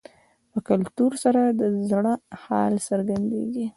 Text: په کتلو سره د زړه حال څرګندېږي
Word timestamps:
په 0.51 0.59
کتلو 0.67 1.07
سره 1.23 1.41
د 1.59 1.61
زړه 1.89 2.13
حال 2.43 2.73
څرګندېږي 2.89 3.65